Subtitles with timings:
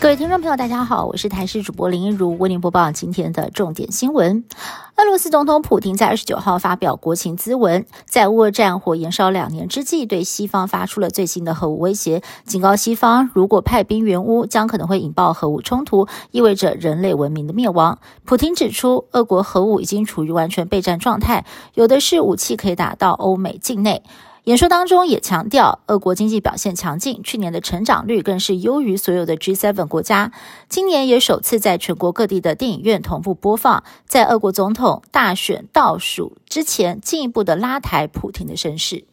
[0.00, 4.44] 各位听众朋友，大家好，我是台视主播林一如，为您播报今天的重点新闻。
[4.94, 17.98] 俄罗斯总统普京在二十九号发表国情咨文，在乌俄战火延烧两年之际，对西方发出了最新的核武威胁，警告西方，如果派兵援乌，将可能会引爆核武冲突，意味着人类文明的灭亡。
[18.24, 21.44] 普京指出，俄国核武已经处于完全备战状态，
[21.74, 24.04] 有的是武器可以打到欧美境内。
[24.44, 30.32] 演说当中也强调，俄国经济表现强劲，去年的成长率更是优于所有的 G7 国家。
[30.68, 39.04] 今年也首次在全国各地的电影院同步播放，在俄国总统大选倒数之前，进一步的拉抬普京的声势。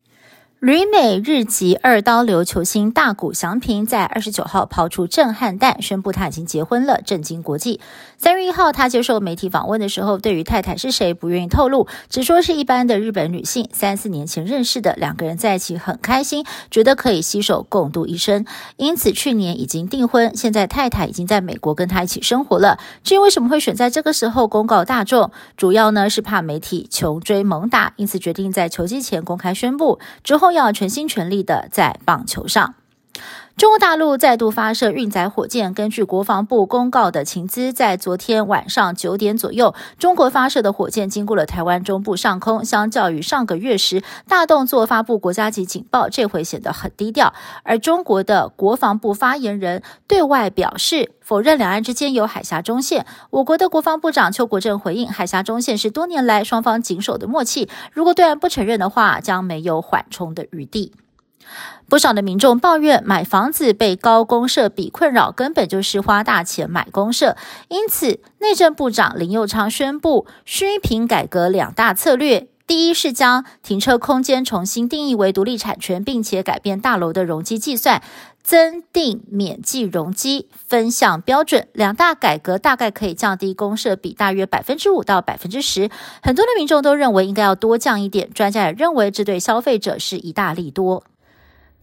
[0.62, 7.82] 旅美日籍二刀流球星大谷翔平在二十九号抛出震撼弹，宣布他已经结婚了，震惊国际。
[8.18, 18.46] 三月一号，他接受媒体访问的时候，对于太太是谁不愿意透露，只说是一般的日本女性，三四年前认识的，两个人在一起很开心，觉得可以携手共度一生，
[18.78, 20.36] 因此去年已经订婚。
[20.36, 22.80] 现在太太已经在美国跟他一起生活了。
[23.04, 30.45] 至于为什么会选在这个时候公告大众，主要呢是怕媒体穷追猛打，因此决定在球季前公开宣布之后。
[30.52, 32.76] 要全心全力的在棒球上。
[33.58, 35.74] 中国大陆再度发射运载火箭。
[35.74, 42.66] 根据国防部公告的情资，在昨天晚上九点左右，中国发射的火箭经过了台湾中部上空。
[42.66, 47.34] 相较于上个月时大动作发布国家级警报，这回显得很低调。
[47.64, 53.06] 而中国的国防部发言人对外表示，否认两岸之间有海峡中线。
[53.30, 57.70] 我国的国防部长邱国正回应，海峡中线是多年来双方谨守的默契。
[57.94, 60.92] 如果对岸不承认的话，将没有缓冲的余地。
[61.88, 67.38] 不少的民众抱怨买房子被高公设比困扰，根本就是花大钱买公设。
[67.68, 78.02] 因此，内政部长林佑昌宣布虚平改革两大策略：第一是将停车空间重新定义为独立产权，并且改变大楼的容积计算，
[78.42, 81.68] 增定免计容积分项标准。
[81.72, 85.92] 两大改革大概可以降低公设比大约百分之五到百分之十。
[86.24, 91.04] 很多的民众都认为应该要多降一点，专家也认为这对消费者是一大利多。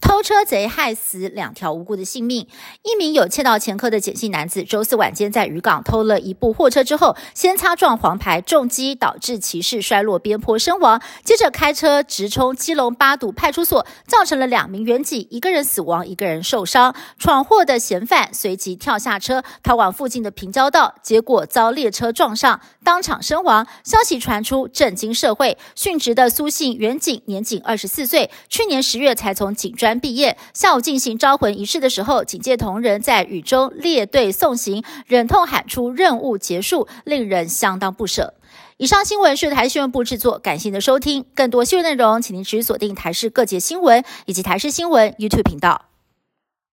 [0.03, 2.45] 偷车贼害死两条无辜的性命。
[2.83, 11.01] 一名有窃盗前科的简姓男子，周四晚间在渔港偷了一部货车之后，先擦撞黄牌重击，导致骑士摔落边坡身亡。
[11.23, 16.93] 接着开车直冲基隆八堵派出所，造成了两名原警一个人死亡，一个人受伤。
[17.17, 23.65] 闯祸的嫌犯随即跳下车，逃往附近的平交道，结果遭列车撞上，当场身亡。
[23.85, 25.57] 消息传出，震惊社会。
[25.77, 29.92] 殉职的苏姓原警年仅二十四岁，去年十月才从警专。
[29.99, 38.33] 毕业下午进行招魂仪式的时候，警戒同仁在雨中列队送行，忍痛喊出“任务结束”，令人相当不舍。
[38.77, 41.25] 以上新闻是台新闻部制作，感谢您的收听。
[41.33, 45.92] 更多新闻内容，请您持续锁定台视各界新闻以及台视新闻 YouTube 频道。